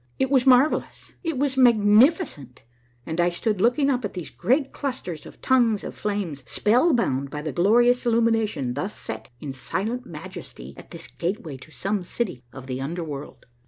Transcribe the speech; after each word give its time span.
It 0.17 0.31
was 0.31 0.47
marvellous, 0.47 1.13
it 1.23 1.37
was 1.37 1.57
magnificent, 1.57 2.63
and 3.05 3.21
I 3.21 3.29
stood 3.29 3.61
looking 3.61 3.87
up 3.91 4.03
at 4.03 4.15
these 4.15 4.31
great 4.31 4.71
clusters 4.73 5.27
of 5.27 5.43
tongues 5.43 5.83
of 5.83 5.93
flames, 5.93 6.41
spellbound 6.47 7.29
by 7.29 7.43
the 7.43 7.51
glorious 7.51 8.03
illumination 8.03 8.73
thus 8.73 8.97
set 8.97 9.29
in 9.39 9.53
silent 9.53 10.07
majesty 10.07 10.73
at 10.75 10.89
this 10.89 11.05
gate 11.07 11.43
way 11.43 11.55
to 11.57 11.69
some 11.69 12.03
city 12.03 12.41
of 12.51 12.65
the 12.65 12.81
under 12.81 13.03
World. 13.03 13.45